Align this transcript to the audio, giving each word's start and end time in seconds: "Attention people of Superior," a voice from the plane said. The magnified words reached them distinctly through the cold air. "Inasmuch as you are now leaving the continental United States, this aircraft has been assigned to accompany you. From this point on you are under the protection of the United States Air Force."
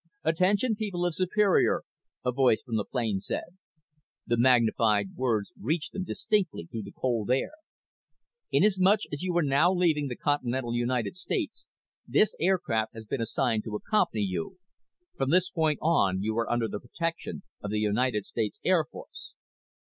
"Attention 0.23 0.75
people 0.75 1.05
of 1.05 1.13
Superior," 1.13 1.83
a 2.25 2.31
voice 2.31 2.63
from 2.63 2.75
the 2.75 2.83
plane 2.85 3.19
said. 3.19 3.55
The 4.25 4.35
magnified 4.35 5.09
words 5.15 5.53
reached 5.61 5.93
them 5.93 6.05
distinctly 6.05 6.65
through 6.65 6.81
the 6.81 6.91
cold 6.91 7.29
air. 7.29 7.51
"Inasmuch 8.51 9.01
as 9.11 9.21
you 9.21 9.37
are 9.37 9.43
now 9.43 9.71
leaving 9.71 10.07
the 10.07 10.15
continental 10.15 10.73
United 10.73 11.15
States, 11.15 11.67
this 12.07 12.35
aircraft 12.39 12.95
has 12.95 13.05
been 13.05 13.21
assigned 13.21 13.63
to 13.65 13.75
accompany 13.75 14.23
you. 14.23 14.57
From 15.17 15.29
this 15.29 15.51
point 15.51 15.77
on 15.83 16.23
you 16.23 16.35
are 16.39 16.49
under 16.51 16.67
the 16.67 16.79
protection 16.79 17.43
of 17.61 17.69
the 17.69 17.77
United 17.77 18.25
States 18.25 18.59
Air 18.65 18.83
Force." 18.83 19.35